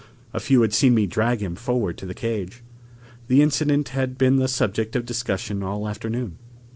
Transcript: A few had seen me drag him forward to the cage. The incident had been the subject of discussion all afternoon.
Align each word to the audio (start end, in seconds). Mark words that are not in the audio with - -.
A 0.33 0.39
few 0.39 0.63
had 0.63 0.73
seen 0.73 0.95
me 0.95 1.05
drag 1.05 1.41
him 1.41 1.55
forward 1.55 1.95
to 1.99 2.07
the 2.07 2.15
cage. 2.15 2.63
The 3.27 3.43
incident 3.43 3.89
had 3.89 4.17
been 4.17 4.37
the 4.37 4.47
subject 4.47 4.95
of 4.95 5.05
discussion 5.05 5.61
all 5.61 5.87
afternoon. 5.87 6.39